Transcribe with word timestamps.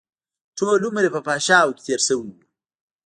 ټول 0.57 0.79
عمر 0.87 1.03
يې 1.05 1.13
په 1.15 1.19
فحشاوو 1.25 1.75
کښې 1.77 1.83
تېر 1.85 1.99
شوى 2.07 2.27
و. 2.35 2.37